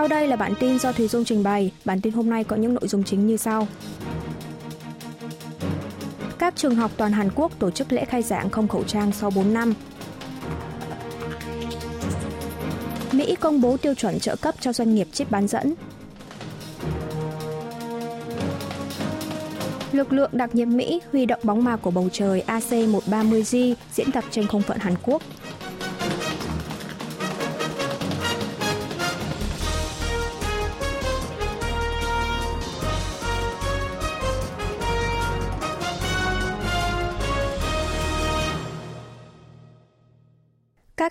Sau 0.00 0.08
đây 0.08 0.26
là 0.26 0.36
bản 0.36 0.54
tin 0.60 0.78
do 0.78 0.92
Thùy 0.92 1.08
Dung 1.08 1.24
trình 1.24 1.42
bày. 1.42 1.72
Bản 1.84 2.00
tin 2.00 2.12
hôm 2.12 2.30
nay 2.30 2.44
có 2.44 2.56
những 2.56 2.74
nội 2.74 2.88
dung 2.88 3.04
chính 3.04 3.26
như 3.26 3.36
sau. 3.36 3.68
Các 6.38 6.56
trường 6.56 6.74
học 6.74 6.90
toàn 6.96 7.12
Hàn 7.12 7.30
Quốc 7.34 7.52
tổ 7.58 7.70
chức 7.70 7.92
lễ 7.92 8.04
khai 8.04 8.22
giảng 8.22 8.50
không 8.50 8.68
khẩu 8.68 8.84
trang 8.84 9.12
sau 9.12 9.30
4 9.30 9.52
năm. 9.52 9.74
Mỹ 13.12 13.34
công 13.40 13.60
bố 13.60 13.76
tiêu 13.76 13.94
chuẩn 13.94 14.18
trợ 14.18 14.36
cấp 14.36 14.54
cho 14.60 14.72
doanh 14.72 14.94
nghiệp 14.94 15.08
chip 15.12 15.30
bán 15.30 15.48
dẫn. 15.48 15.74
Lực 19.92 20.12
lượng 20.12 20.30
đặc 20.32 20.54
nhiệm 20.54 20.76
Mỹ 20.76 21.00
huy 21.12 21.26
động 21.26 21.40
bóng 21.42 21.64
ma 21.64 21.76
của 21.76 21.90
bầu 21.90 22.08
trời 22.12 22.42
AC-130J 22.46 23.74
diễn 23.92 24.12
tập 24.12 24.24
trên 24.30 24.46
không 24.46 24.62
phận 24.62 24.78
Hàn 24.78 24.94
Quốc. 25.02 25.22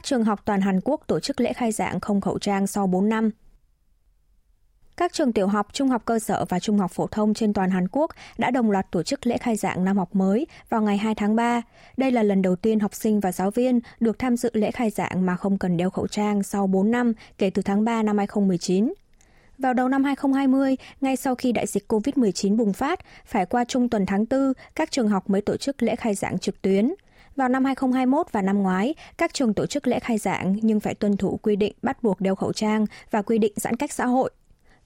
Trường 0.10 0.24
học 0.24 0.42
toàn 0.46 0.62
Hàn 0.62 0.80
Quốc 0.84 1.02
tổ 1.08 1.20
chức 1.20 1.42
lễ 1.42 1.54
khai 1.54 1.72
giảng 1.72 2.00
không 2.00 2.22
khẩu 2.22 2.40
trang 2.40 2.68
sau 2.68 2.88
4 2.88 3.10
năm. 3.10 3.30
Các 4.98 5.14
trường 5.14 5.34
tiểu 5.34 5.48
học, 5.48 5.68
trung 5.74 5.90
học 5.90 6.02
cơ 6.06 6.20
sở 6.20 6.46
và 6.50 6.60
trung 6.60 6.78
học 6.78 6.92
phổ 6.92 7.08
thông 7.08 7.34
trên 7.34 7.54
toàn 7.54 7.70
Hàn 7.70 7.88
Quốc 7.88 8.12
đã 8.38 8.52
đồng 8.52 8.72
loạt 8.72 8.92
tổ 8.92 9.04
chức 9.04 9.28
lễ 9.28 9.38
khai 9.38 9.56
giảng 9.56 9.86
năm 9.86 9.98
học 9.98 10.16
mới 10.16 10.48
vào 10.70 10.82
ngày 10.82 10.98
2 10.98 11.16
tháng 11.16 11.36
3. 11.36 11.62
Đây 11.98 12.12
là 12.12 12.24
lần 12.24 12.42
đầu 12.42 12.56
tiên 12.56 12.80
học 12.80 12.94
sinh 12.94 13.20
và 13.20 13.32
giáo 13.32 13.52
viên 13.52 13.80
được 14.00 14.20
tham 14.20 14.38
dự 14.38 14.50
lễ 14.54 14.72
khai 14.72 14.90
giảng 14.90 15.26
mà 15.26 15.36
không 15.36 15.58
cần 15.58 15.78
đeo 15.78 15.90
khẩu 15.90 16.08
trang 16.08 16.44
sau 16.44 16.68
4 16.68 16.92
năm 16.92 17.14
kể 17.38 17.50
từ 17.50 17.62
tháng 17.62 17.84
3 17.84 18.04
năm 18.04 18.18
2019. 18.18 18.94
Vào 19.58 19.74
đầu 19.74 19.88
năm 19.88 20.04
2020, 20.04 20.76
ngay 21.02 21.16
sau 21.16 21.36
khi 21.36 21.52
đại 21.52 21.68
dịch 21.68 21.92
COVID-19 21.92 22.58
bùng 22.58 22.74
phát, 22.74 23.00
phải 23.26 23.46
qua 23.46 23.64
trung 23.64 23.90
tuần 23.90 24.06
tháng 24.06 24.26
4, 24.30 24.54
các 24.76 24.92
trường 24.92 25.10
học 25.10 25.30
mới 25.30 25.42
tổ 25.42 25.58
chức 25.58 25.84
lễ 25.84 25.96
khai 25.96 26.16
giảng 26.16 26.40
trực 26.40 26.62
tuyến. 26.62 26.94
Vào 27.40 27.50
năm 27.50 27.66
2021 27.66 28.28
và 28.32 28.42
năm 28.42 28.64
ngoái, 28.64 28.94
các 29.18 29.34
trường 29.34 29.54
tổ 29.54 29.66
chức 29.66 29.88
lễ 29.88 30.00
khai 30.00 30.18
giảng 30.18 30.56
nhưng 30.62 30.80
phải 30.80 30.96
tuân 30.96 31.18
thủ 31.18 31.40
quy 31.44 31.56
định 31.56 31.74
bắt 31.82 32.04
buộc 32.04 32.22
đeo 32.22 32.36
khẩu 32.36 32.54
trang 32.54 32.86
và 33.12 33.22
quy 33.22 33.38
định 33.38 33.54
giãn 33.56 33.76
cách 33.76 33.94
xã 33.94 34.06
hội. 34.06 34.32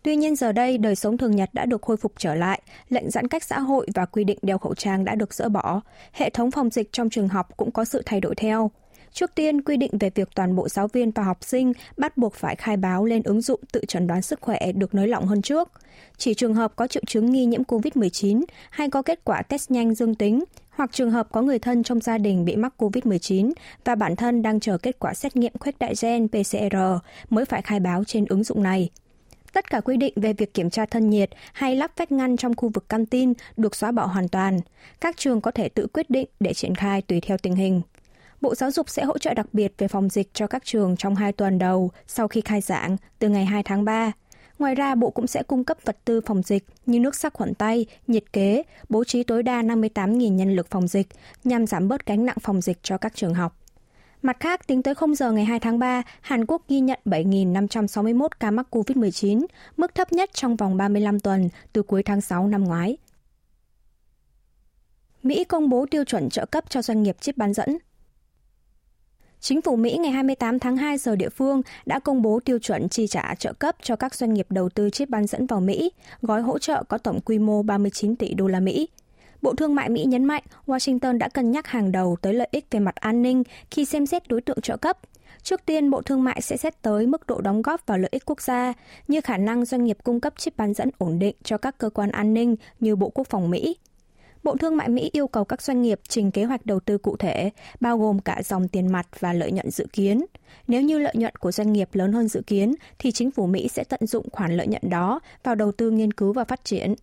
Tuy 0.04 0.16
nhiên 0.16 0.36
giờ 0.36 0.52
đây, 0.52 0.78
đời 0.78 0.96
sống 0.96 1.18
thường 1.18 1.36
nhật 1.36 1.50
đã 1.54 1.66
được 1.66 1.82
khôi 1.82 1.98
phục 1.98 2.14
trở 2.18 2.36
lại, 2.36 2.62
lệnh 2.90 3.10
giãn 3.10 3.28
cách 3.28 3.44
xã 3.44 3.60
hội 3.60 3.88
và 3.96 4.06
quy 4.06 4.24
định 4.24 4.38
đeo 4.42 4.58
khẩu 4.58 4.76
trang 4.76 5.06
đã 5.06 5.16
được 5.16 5.34
dỡ 5.34 5.50
bỏ. 5.50 5.82
Hệ 6.12 6.30
thống 6.30 6.52
phòng 6.52 6.70
dịch 6.70 6.92
trong 6.92 7.10
trường 7.10 7.28
học 7.28 7.58
cũng 7.58 7.72
có 7.72 7.86
sự 7.86 8.02
thay 8.06 8.22
đổi 8.22 8.36
theo. 8.36 8.72
Trước 9.14 9.36
tiên, 9.36 9.62
quy 9.62 9.78
định 9.78 9.92
về 10.00 10.10
việc 10.16 10.30
toàn 10.36 10.56
bộ 10.56 10.70
giáo 10.70 10.88
viên 10.88 11.12
và 11.12 11.24
học 11.24 11.38
sinh 11.42 11.74
bắt 11.98 12.18
buộc 12.18 12.34
phải 12.34 12.56
khai 12.56 12.78
báo 12.78 13.06
lên 13.06 13.24
ứng 13.24 13.42
dụng 13.42 13.60
tự 13.72 13.82
chẩn 13.88 14.08
đoán 14.08 14.22
sức 14.22 14.42
khỏe 14.42 14.72
được 14.76 14.96
nới 14.96 15.08
lỏng 15.08 15.26
hơn 15.26 15.42
trước. 15.42 15.72
Chỉ 16.18 16.34
trường 16.34 16.54
hợp 16.54 16.76
có 16.76 16.88
triệu 16.88 17.04
chứng 17.08 17.32
nghi 17.32 17.46
nhiễm 17.46 17.64
COVID-19 17.64 18.44
hay 18.70 18.90
có 18.90 19.02
kết 19.02 19.20
quả 19.24 19.42
test 19.42 19.72
nhanh 19.72 19.94
dương 19.94 20.16
tính, 20.16 20.44
hoặc 20.76 20.90
trường 20.94 21.12
hợp 21.12 21.28
có 21.32 21.42
người 21.42 21.60
thân 21.60 21.84
trong 21.84 22.00
gia 22.00 22.18
đình 22.18 22.46
bị 22.46 22.56
mắc 22.56 22.74
COVID-19 22.78 23.52
và 23.86 23.96
bản 23.96 24.16
thân 24.16 24.42
đang 24.42 24.60
chờ 24.60 24.78
kết 24.78 25.00
quả 25.00 25.14
xét 25.14 25.36
nghiệm 25.36 25.54
khuếch 25.60 25.80
đại 25.80 25.94
gen 26.02 26.28
PCR 26.28 26.76
mới 27.30 27.46
phải 27.46 27.62
khai 27.62 27.80
báo 27.80 28.04
trên 28.04 28.26
ứng 28.26 28.44
dụng 28.44 28.64
này. 28.64 28.90
Tất 29.54 29.70
cả 29.70 29.82
quy 29.82 29.98
định 29.98 30.14
về 30.16 30.34
việc 30.34 30.54
kiểm 30.54 30.70
tra 30.70 30.86
thân 30.86 31.10
nhiệt 31.10 31.30
hay 31.54 31.76
lắp 31.76 31.92
vách 31.98 32.12
ngăn 32.12 32.38
trong 32.38 32.56
khu 32.56 32.70
vực 32.70 32.90
căng 32.90 33.06
tin 33.06 33.34
được 33.58 33.76
xóa 33.76 33.92
bỏ 33.92 34.06
hoàn 34.06 34.28
toàn. 34.28 34.60
Các 35.02 35.18
trường 35.18 35.42
có 35.42 35.52
thể 35.52 35.70
tự 35.70 35.88
quyết 35.88 36.10
định 36.10 36.28
để 36.40 36.54
triển 36.54 36.76
khai 36.76 37.02
tùy 37.02 37.22
theo 37.22 37.38
tình 37.38 37.56
hình. 37.56 37.82
Bộ 38.42 38.56
Giáo 38.56 38.72
dục 38.72 38.90
sẽ 38.90 39.04
hỗ 39.04 39.18
trợ 39.18 39.34
đặc 39.34 39.46
biệt 39.54 39.74
về 39.78 39.88
phòng 39.88 40.10
dịch 40.10 40.34
cho 40.34 40.48
các 40.48 40.66
trường 40.66 40.96
trong 40.98 41.16
hai 41.16 41.32
tuần 41.32 41.60
đầu 41.60 41.92
sau 42.08 42.28
khi 42.28 42.42
khai 42.42 42.62
giảng 42.62 42.98
từ 43.20 43.30
ngày 43.30 43.46
2 43.46 43.64
tháng 43.64 43.86
3. 43.86 44.12
Ngoài 44.60 44.76
ra, 44.76 44.96
Bộ 44.96 45.10
cũng 45.10 45.28
sẽ 45.28 45.44
cung 45.44 45.64
cấp 45.64 45.78
vật 45.86 45.98
tư 46.06 46.22
phòng 46.26 46.42
dịch 46.44 46.66
như 46.86 47.00
nước 47.00 47.16
sắc 47.16 47.34
khuẩn 47.34 47.54
tay, 47.54 47.86
nhiệt 48.08 48.34
kế, 48.34 48.64
bố 48.90 49.04
trí 49.04 49.24
tối 49.24 49.44
đa 49.44 49.62
58.000 49.62 50.34
nhân 50.34 50.56
lực 50.56 50.68
phòng 50.70 50.88
dịch 50.88 51.08
nhằm 51.44 51.68
giảm 51.68 51.88
bớt 51.88 52.06
gánh 52.06 52.26
nặng 52.26 52.38
phòng 52.42 52.62
dịch 52.62 52.78
cho 52.84 52.98
các 52.98 53.16
trường 53.16 53.34
học. 53.34 53.58
Mặt 54.22 54.38
khác, 54.40 54.68
tính 54.68 54.84
tới 54.84 54.96
0 54.96 55.16
giờ 55.16 55.32
ngày 55.32 55.46
2 55.46 55.60
tháng 55.60 55.80
3, 55.80 56.02
Hàn 56.22 56.46
Quốc 56.46 56.62
ghi 56.68 56.80
nhận 56.80 57.00
7.561 57.06 58.28
ca 58.40 58.52
mắc 58.52 58.68
COVID-19, 58.72 59.46
mức 59.78 59.96
thấp 59.96 60.14
nhất 60.14 60.30
trong 60.34 60.56
vòng 60.56 60.78
35 60.78 61.20
tuần 61.20 61.50
từ 61.74 61.84
cuối 61.84 62.04
tháng 62.04 62.22
6 62.22 62.48
năm 62.48 62.64
ngoái. 62.64 62.98
Mỹ 65.24 65.44
công 65.44 65.70
bố 65.70 65.86
tiêu 65.92 66.04
chuẩn 66.04 66.30
trợ 66.30 66.46
cấp 66.46 66.64
cho 66.70 66.82
doanh 66.82 67.04
nghiệp 67.04 67.18
chip 67.20 67.38
bán 67.38 67.54
dẫn. 67.54 67.78
Chính 69.44 69.62
phủ 69.62 69.76
Mỹ 69.76 69.98
ngày 69.98 70.12
28 70.12 70.60
tháng 70.60 70.78
2 70.78 70.98
giờ 70.98 71.16
địa 71.16 71.30
phương 71.30 71.62
đã 71.86 72.00
công 72.00 72.22
bố 72.22 72.40
tiêu 72.46 72.60
chuẩn 72.60 72.90
chi 72.90 73.08
trả 73.08 73.36
trợ 73.36 73.54
cấp 73.54 73.76
cho 73.82 73.96
các 73.96 74.16
doanh 74.16 74.34
nghiệp 74.34 74.46
đầu 74.50 74.70
tư 74.70 74.90
chip 74.90 75.10
bán 75.10 75.28
dẫn 75.28 75.48
vào 75.48 75.60
Mỹ, 75.60 75.92
gói 76.22 76.42
hỗ 76.42 76.60
trợ 76.60 76.84
có 76.84 76.98
tổng 76.98 77.22
quy 77.22 77.40
mô 77.40 77.64
39 77.64 78.16
tỷ 78.16 78.34
đô 78.34 78.48
la 78.48 78.60
Mỹ. 78.60 78.90
Bộ 79.42 79.54
Thương 79.56 79.76
mại 79.76 79.90
Mỹ 79.90 80.04
nhấn 80.04 80.26
mạnh 80.26 80.44
Washington 80.68 81.18
đã 81.18 81.30
cân 81.30 81.52
nhắc 81.52 81.68
hàng 81.68 81.92
đầu 81.92 82.18
tới 82.22 82.34
lợi 82.34 82.48
ích 82.52 82.66
về 82.72 82.80
mặt 82.80 82.96
an 82.96 83.22
ninh 83.22 83.44
khi 83.72 83.86
xem 83.86 84.06
xét 84.06 84.28
đối 84.28 84.42
tượng 84.42 84.62
trợ 84.62 84.78
cấp. 84.78 84.98
Trước 85.44 85.66
tiên, 85.66 85.90
Bộ 85.90 86.02
Thương 86.02 86.24
mại 86.24 86.42
sẽ 86.42 86.58
xét 86.58 86.82
tới 86.82 87.08
mức 87.08 87.28
độ 87.28 87.42
đóng 87.42 87.62
góp 87.62 87.86
vào 87.86 87.98
lợi 87.98 88.10
ích 88.12 88.26
quốc 88.26 88.42
gia, 88.42 88.74
như 89.08 89.22
khả 89.22 89.38
năng 89.38 89.66
doanh 89.66 89.84
nghiệp 89.84 89.98
cung 90.04 90.20
cấp 90.20 90.34
chip 90.38 90.58
bán 90.58 90.74
dẫn 90.74 90.90
ổn 90.98 91.20
định 91.20 91.36
cho 91.44 91.58
các 91.58 91.78
cơ 91.78 91.90
quan 91.90 92.12
an 92.12 92.34
ninh 92.34 92.56
như 92.80 92.96
Bộ 92.96 93.10
Quốc 93.10 93.28
phòng 93.28 93.50
Mỹ. 93.50 93.78
Bộ 94.44 94.56
Thương 94.58 94.78
mại 94.78 94.90
Mỹ 94.90 95.10
yêu 95.14 95.28
cầu 95.28 95.46
các 95.46 95.62
doanh 95.62 95.82
nghiệp 95.82 96.00
trình 96.08 96.32
kế 96.32 96.44
hoạch 96.44 96.66
đầu 96.66 96.80
tư 96.80 96.98
cụ 96.98 97.18
thể, 97.18 97.50
bao 97.80 97.98
gồm 97.98 98.20
cả 98.20 98.42
dòng 98.46 98.68
tiền 98.68 98.92
mặt 98.92 99.08
và 99.20 99.34
lợi 99.34 99.52
nhuận 99.52 99.72
dự 99.72 99.88
kiến. 99.94 100.26
Nếu 100.68 100.82
như 100.82 101.00
lợi 101.00 101.14
nhuận 101.18 101.36
của 101.36 101.52
doanh 101.52 101.74
nghiệp 101.74 101.90
lớn 101.94 102.14
hơn 102.14 102.28
dự 102.28 102.42
kiến, 102.48 102.76
thì 103.00 103.12
chính 103.12 103.32
phủ 103.32 103.48
Mỹ 103.48 103.68
sẽ 103.68 103.84
tận 103.84 104.08
dụng 104.08 104.30
khoản 104.32 104.58
lợi 104.58 104.68
nhuận 104.68 104.90
đó 104.90 105.20
vào 105.44 105.56
đầu 105.56 105.72
tư 105.72 105.92
nghiên 105.92 106.14
cứu 106.14 106.34
và 106.34 106.44
phát 106.44 106.66
triển. 106.66 106.96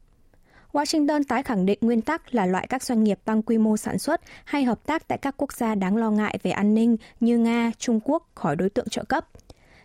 Washington 0.72 1.22
tái 1.28 1.42
khẳng 1.42 1.66
định 1.66 1.78
nguyên 1.80 2.00
tắc 2.00 2.34
là 2.34 2.46
loại 2.46 2.66
các 2.66 2.82
doanh 2.82 3.04
nghiệp 3.04 3.18
tăng 3.24 3.42
quy 3.42 3.58
mô 3.58 3.76
sản 3.76 3.98
xuất 3.98 4.20
hay 4.44 4.64
hợp 4.64 4.86
tác 4.86 5.08
tại 5.08 5.18
các 5.18 5.34
quốc 5.36 5.52
gia 5.52 5.74
đáng 5.74 5.96
lo 5.96 6.10
ngại 6.10 6.38
về 6.42 6.50
an 6.50 6.74
ninh 6.74 6.96
như 7.20 7.38
Nga, 7.38 7.72
Trung 7.78 8.00
Quốc 8.04 8.28
khỏi 8.34 8.56
đối 8.56 8.70
tượng 8.70 8.88
trợ 8.88 9.04
cấp. 9.04 9.28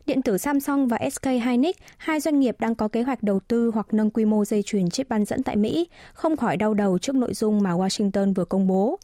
Điện 0.06 0.22
tử 0.22 0.38
Samsung 0.38 0.88
và 0.88 1.00
SK 1.12 1.26
Hynix, 1.26 1.76
hai 1.98 2.20
doanh 2.20 2.40
nghiệp 2.40 2.56
đang 2.60 2.76
có 2.76 2.88
kế 2.88 3.02
hoạch 3.02 3.24
đầu 3.24 3.40
tư 3.40 3.72
hoặc 3.74 3.94
nâng 3.94 4.10
quy 4.10 4.26
mô 4.26 4.46
dây 4.46 4.64
chuyền 4.64 4.90
chip 4.90 5.10
bán 5.10 5.26
dẫn 5.26 5.44
tại 5.44 5.56
Mỹ, 5.56 5.88
không 6.14 6.38
khỏi 6.38 6.58
đau 6.58 6.74
đầu 6.74 6.98
trước 6.98 7.16
nội 7.16 7.34
dung 7.34 7.64
mà 7.64 7.72
Washington 7.72 8.34
vừa 8.34 8.46
công 8.46 8.68
bố. 8.68 9.00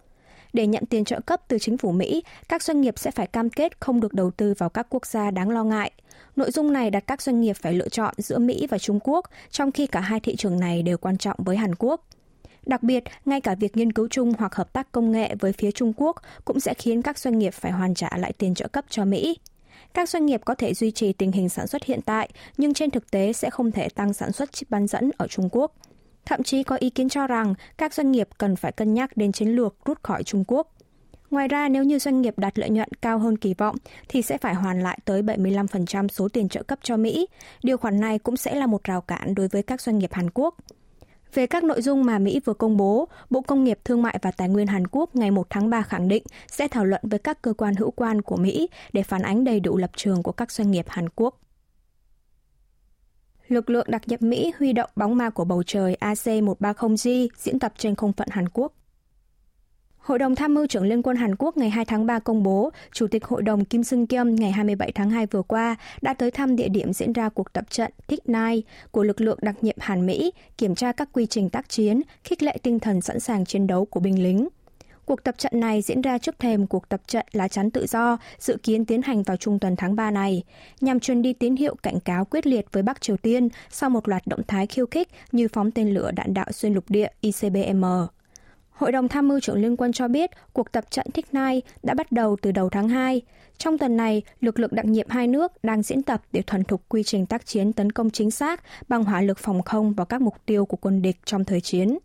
Để 0.54 0.68
nhận 0.68 0.86
tiền 0.86 1.06
trợ 1.06 1.20
cấp 1.20 1.42
từ 1.48 1.60
chính 1.60 1.78
phủ 1.78 1.92
Mỹ, 1.92 2.24
các 2.50 2.64
doanh 2.64 2.82
nghiệp 2.82 3.00
sẽ 3.00 3.12
phải 3.12 3.28
cam 3.28 3.50
kết 3.50 3.80
không 3.80 4.00
được 4.00 4.14
đầu 4.14 4.32
tư 4.32 4.54
vào 4.58 4.70
các 4.70 4.88
quốc 4.90 5.06
gia 5.06 5.32
đáng 5.32 5.50
lo 5.50 5.64
ngại. 5.64 5.92
Nội 6.36 6.52
dung 6.52 6.74
này 6.74 6.90
đặt 6.90 7.04
các 7.08 7.22
doanh 7.22 7.42
nghiệp 7.42 7.56
phải 7.62 7.74
lựa 7.74 7.90
chọn 7.90 8.14
giữa 8.18 8.38
Mỹ 8.38 8.68
và 8.70 8.78
Trung 8.78 9.00
Quốc, 9.04 9.26
trong 9.50 9.72
khi 9.72 9.88
cả 9.88 10.00
hai 10.00 10.20
thị 10.20 10.36
trường 10.36 10.60
này 10.60 10.84
đều 10.84 10.98
quan 10.98 11.18
trọng 11.18 11.38
với 11.46 11.58
Hàn 11.58 11.76
Quốc. 11.76 12.06
Đặc 12.66 12.84
biệt, 12.84 13.04
ngay 13.26 13.42
cả 13.42 13.56
việc 13.56 13.78
nghiên 13.78 13.94
cứu 13.94 14.08
chung 14.12 14.34
hoặc 14.38 14.56
hợp 14.56 14.74
tác 14.74 14.92
công 14.92 15.12
nghệ 15.12 15.36
với 15.40 15.54
phía 15.54 15.72
Trung 15.72 15.94
Quốc 15.98 16.22
cũng 16.46 16.60
sẽ 16.60 16.74
khiến 16.74 17.02
các 17.02 17.20
doanh 17.20 17.40
nghiệp 17.40 17.54
phải 17.54 17.72
hoàn 17.72 17.94
trả 17.94 18.18
lại 18.18 18.34
tiền 18.38 18.56
trợ 18.56 18.68
cấp 18.68 18.86
cho 18.90 19.06
Mỹ. 19.06 19.38
Các 19.94 20.10
doanh 20.10 20.26
nghiệp 20.26 20.42
có 20.46 20.56
thể 20.56 20.74
duy 20.74 20.92
trì 20.92 21.14
tình 21.14 21.32
hình 21.32 21.50
sản 21.50 21.68
xuất 21.68 21.84
hiện 21.84 22.00
tại, 22.02 22.30
nhưng 22.58 22.74
trên 22.74 22.92
thực 22.92 23.12
tế 23.12 23.34
sẽ 23.34 23.50
không 23.50 23.72
thể 23.72 23.90
tăng 23.90 24.14
sản 24.14 24.32
xuất 24.32 24.52
chip 24.52 24.70
bán 24.70 24.88
dẫn 24.88 25.12
ở 25.18 25.28
Trung 25.28 25.50
Quốc. 25.52 25.76
Thậm 26.26 26.44
chí 26.44 26.64
có 26.64 26.76
ý 26.76 26.90
kiến 26.90 27.10
cho 27.10 27.28
rằng 27.28 27.54
các 27.78 27.94
doanh 27.94 28.12
nghiệp 28.12 28.28
cần 28.38 28.56
phải 28.56 28.72
cân 28.72 28.94
nhắc 28.94 29.18
đến 29.18 29.32
chiến 29.32 29.50
lược 29.50 29.76
rút 29.86 30.04
khỏi 30.04 30.24
Trung 30.24 30.44
Quốc. 30.48 30.68
Ngoài 31.32 31.48
ra, 31.48 31.70
nếu 31.70 31.84
như 31.84 32.00
doanh 32.00 32.22
nghiệp 32.22 32.40
đạt 32.40 32.60
lợi 32.60 32.70
nhuận 32.70 32.90
cao 33.02 33.20
hơn 33.20 33.38
kỳ 33.38 33.54
vọng 33.54 33.76
thì 34.08 34.22
sẽ 34.22 34.38
phải 34.38 34.54
hoàn 34.54 34.84
lại 34.84 35.00
tới 35.06 35.22
75% 35.22 36.08
số 36.08 36.28
tiền 36.30 36.50
trợ 36.50 36.64
cấp 36.64 36.80
cho 36.84 36.98
Mỹ. 36.98 37.28
Điều 37.64 37.78
khoản 37.78 38.00
này 38.00 38.20
cũng 38.20 38.38
sẽ 38.38 38.56
là 38.56 38.68
một 38.68 38.84
rào 38.84 39.02
cản 39.02 39.36
đối 39.36 39.48
với 39.48 39.64
các 39.64 39.82
doanh 39.82 39.98
nghiệp 39.98 40.14
Hàn 40.14 40.30
Quốc. 40.30 40.56
Về 41.34 41.48
các 41.48 41.64
nội 41.64 41.82
dung 41.82 42.06
mà 42.06 42.20
Mỹ 42.20 42.40
vừa 42.46 42.54
công 42.54 42.78
bố, 42.78 43.08
Bộ 43.30 43.42
Công 43.42 43.64
nghiệp 43.64 43.80
Thương 43.84 44.02
mại 44.02 44.20
và 44.22 44.32
Tài 44.32 44.50
nguyên 44.50 44.68
Hàn 44.68 44.88
Quốc 44.88 45.16
ngày 45.16 45.32
1 45.32 45.48
tháng 45.50 45.70
3 45.70 45.82
khẳng 45.82 46.08
định 46.08 46.24
sẽ 46.48 46.68
thảo 46.68 46.86
luận 46.86 47.02
với 47.04 47.20
các 47.20 47.42
cơ 47.42 47.54
quan 47.54 47.76
hữu 47.76 47.92
quan 47.92 48.22
của 48.22 48.38
Mỹ 48.38 48.70
để 48.94 49.04
phản 49.04 49.22
ánh 49.22 49.44
đầy 49.44 49.60
đủ 49.60 49.78
lập 49.78 49.92
trường 49.96 50.24
của 50.24 50.32
các 50.32 50.52
doanh 50.52 50.72
nghiệp 50.72 50.86
Hàn 50.90 51.10
Quốc. 51.16 51.42
Lực 53.48 53.70
lượng 53.70 53.86
đặc 53.90 54.02
nhiệm 54.08 54.20
Mỹ 54.22 54.54
huy 54.60 54.74
động 54.74 54.90
bóng 54.96 55.18
ma 55.18 55.30
của 55.30 55.46
bầu 55.46 55.64
trời 55.64 55.98
AC-130J 56.00 57.28
diễn 57.38 57.60
tập 57.60 57.74
trên 57.78 57.96
không 57.96 58.14
phận 58.14 58.28
Hàn 58.32 58.50
Quốc. 58.50 58.74
Hội 60.02 60.20
đồng 60.20 60.36
tham 60.36 60.54
mưu 60.54 60.68
trưởng 60.68 60.84
Liên 60.84 61.02
quân 61.02 61.18
Hàn 61.18 61.36
Quốc 61.36 61.58
ngày 61.58 61.70
2 61.70 61.86
tháng 61.86 62.06
3 62.06 62.20
công 62.20 62.44
bố, 62.44 62.70
Chủ 62.94 63.08
tịch 63.08 63.26
Hội 63.26 63.42
đồng 63.42 63.66
Kim 63.66 63.84
Sung 63.84 64.08
Kyum 64.08 64.36
ngày 64.36 64.52
27 64.52 64.92
tháng 64.92 65.10
2 65.10 65.26
vừa 65.26 65.42
qua 65.42 65.76
đã 66.02 66.14
tới 66.14 66.32
thăm 66.32 66.56
địa 66.56 66.68
điểm 66.70 66.94
diễn 66.94 67.14
ra 67.14 67.30
cuộc 67.30 67.54
tập 67.54 67.66
trận 67.70 67.92
Thích 68.08 68.30
Nai 68.30 68.64
của 68.92 69.04
lực 69.04 69.22
lượng 69.22 69.38
đặc 69.42 69.56
nhiệm 69.62 69.76
Hàn 69.80 70.06
Mỹ, 70.06 70.32
kiểm 70.58 70.76
tra 70.76 70.92
các 70.92 71.10
quy 71.14 71.26
trình 71.26 71.50
tác 71.50 71.70
chiến, 71.70 72.02
khích 72.24 72.44
lệ 72.44 72.58
tinh 72.64 72.80
thần 72.80 73.02
sẵn 73.02 73.20
sàng 73.20 73.46
chiến 73.46 73.68
đấu 73.68 73.86
của 73.86 74.00
binh 74.00 74.24
lính. 74.24 74.48
Cuộc 75.06 75.24
tập 75.24 75.36
trận 75.38 75.60
này 75.60 75.82
diễn 75.82 76.02
ra 76.02 76.18
trước 76.18 76.40
thềm 76.40 76.68
cuộc 76.68 76.90
tập 76.90 77.02
trận 77.08 77.26
lá 77.32 77.48
chắn 77.48 77.72
tự 77.72 77.86
do 77.88 78.18
dự 78.40 78.58
kiến 78.64 78.86
tiến 78.86 79.02
hành 79.02 79.24
vào 79.24 79.38
trung 79.38 79.60
tuần 79.60 79.76
tháng 79.76 79.96
3 79.96 80.12
này, 80.12 80.44
nhằm 80.82 81.00
truyền 81.00 81.22
đi 81.22 81.34
tín 81.34 81.56
hiệu 81.56 81.76
cảnh 81.84 82.00
cáo 82.00 82.26
quyết 82.26 82.48
liệt 82.48 82.66
với 82.72 82.84
Bắc 82.84 83.02
Triều 83.02 83.18
Tiên 83.18 83.50
sau 83.70 83.90
một 83.90 84.10
loạt 84.10 84.28
động 84.28 84.42
thái 84.48 84.68
khiêu 84.68 84.86
khích 84.92 85.08
như 85.32 85.48
phóng 85.54 85.72
tên 85.72 85.90
lửa 85.90 86.12
đạn 86.12 86.34
đạo 86.34 86.52
xuyên 86.52 86.74
lục 86.74 86.84
địa 86.90 87.08
ICBM. 87.22 87.86
Hội 88.72 88.92
đồng 88.92 89.08
tham 89.08 89.28
mưu 89.28 89.40
trưởng 89.40 89.62
Liên 89.62 89.78
quân 89.78 89.94
cho 89.94 90.08
biết 90.08 90.30
cuộc 90.54 90.72
tập 90.72 90.84
trận 90.90 91.06
Thích 91.14 91.26
Nai 91.32 91.62
đã 91.84 91.94
bắt 91.94 92.12
đầu 92.12 92.38
từ 92.42 92.52
đầu 92.52 92.70
tháng 92.70 92.90
2. 92.90 93.22
Trong 93.58 93.78
tuần 93.78 93.98
này, 93.98 94.22
lực 94.42 94.60
lượng 94.60 94.72
đặc 94.74 94.86
nhiệm 94.86 95.10
hai 95.10 95.28
nước 95.28 95.64
đang 95.64 95.82
diễn 95.82 96.04
tập 96.04 96.22
để 96.32 96.42
thuần 96.42 96.64
thục 96.64 96.82
quy 96.90 97.04
trình 97.04 97.26
tác 97.26 97.46
chiến 97.46 97.74
tấn 97.74 97.92
công 97.92 98.10
chính 98.10 98.32
xác 98.32 98.62
bằng 98.88 99.04
hỏa 99.04 99.22
lực 99.22 99.38
phòng 99.38 99.62
không 99.64 99.94
vào 99.94 100.06
các 100.06 100.22
mục 100.22 100.36
tiêu 100.46 100.66
của 100.66 100.78
quân 100.78 101.02
địch 101.02 101.18
trong 101.26 101.44
thời 101.44 101.62
chiến. 101.62 101.98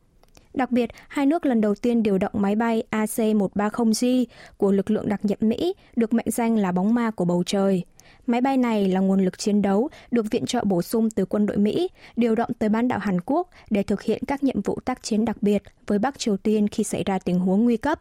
Đặc 0.55 0.71
biệt, 0.71 0.91
hai 1.09 1.27
nước 1.27 1.47
lần 1.47 1.61
đầu 1.61 1.75
tiên 1.75 2.03
điều 2.03 2.19
động 2.19 2.33
máy 2.35 2.57
bay 2.57 2.83
AC-130J 2.91 4.25
của 4.57 4.73
lực 4.73 4.91
lượng 4.91 5.09
đặc 5.09 5.25
nhiệm 5.25 5.39
Mỹ 5.41 5.75
được 5.97 6.13
mệnh 6.13 6.31
danh 6.31 6.59
là 6.59 6.73
bóng 6.73 6.95
ma 6.95 7.11
của 7.11 7.25
bầu 7.25 7.43
trời. 7.47 7.85
Máy 8.27 8.41
bay 8.41 8.57
này 8.57 8.89
là 8.89 9.01
nguồn 9.01 9.25
lực 9.25 9.39
chiến 9.39 9.63
đấu 9.63 9.89
được 10.11 10.27
viện 10.31 10.47
trợ 10.47 10.65
bổ 10.65 10.83
sung 10.83 11.11
từ 11.11 11.25
quân 11.25 11.47
đội 11.47 11.57
Mỹ, 11.57 11.89
điều 12.17 12.35
động 12.35 12.51
tới 12.59 12.69
bán 12.69 12.89
đảo 12.89 12.99
Hàn 12.99 13.21
Quốc 13.21 13.49
để 13.71 13.83
thực 13.83 14.03
hiện 14.03 14.23
các 14.27 14.43
nhiệm 14.43 14.63
vụ 14.63 14.79
tác 14.85 15.03
chiến 15.03 15.25
đặc 15.25 15.37
biệt 15.43 15.63
với 15.87 15.99
Bắc 15.99 16.19
Triều 16.19 16.37
Tiên 16.37 16.69
khi 16.69 16.85
xảy 16.85 17.05
ra 17.05 17.19
tình 17.19 17.39
huống 17.39 17.65
nguy 17.65 17.77
cấp. 17.77 18.01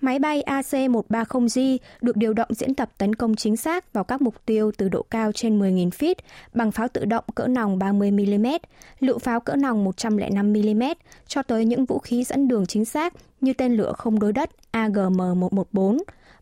Máy 0.00 0.18
bay 0.18 0.42
AC-130J 0.46 1.78
được 2.00 2.16
điều 2.16 2.32
động 2.32 2.48
diễn 2.50 2.74
tập 2.74 2.90
tấn 2.98 3.14
công 3.14 3.36
chính 3.36 3.56
xác 3.56 3.92
vào 3.92 4.04
các 4.04 4.22
mục 4.22 4.34
tiêu 4.46 4.72
từ 4.76 4.88
độ 4.88 5.02
cao 5.02 5.32
trên 5.32 5.60
10.000 5.60 5.90
feet 5.90 6.14
bằng 6.54 6.72
pháo 6.72 6.88
tự 6.88 7.04
động 7.04 7.24
cỡ 7.34 7.46
nòng 7.46 7.78
30mm, 7.78 8.58
lựu 9.00 9.18
pháo 9.18 9.40
cỡ 9.40 9.56
nòng 9.56 9.86
105mm, 9.86 10.94
cho 11.26 11.42
tới 11.42 11.64
những 11.64 11.84
vũ 11.84 11.98
khí 11.98 12.24
dẫn 12.24 12.48
đường 12.48 12.66
chính 12.66 12.84
xác 12.84 13.14
như 13.40 13.52
tên 13.52 13.76
lửa 13.76 13.92
không 13.92 14.18
đối 14.18 14.32
đất 14.32 14.50
AGM-114, 14.72 15.98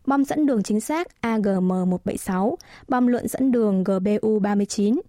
bom 0.09 0.25
dẫn 0.25 0.45
đường 0.45 0.63
chính 0.63 0.81
xác 0.81 1.07
AGM-176, 1.21 2.55
bom 2.87 3.07
lượn 3.07 3.27
dẫn 3.27 3.51
đường 3.51 3.83
GBU-39. 3.83 4.99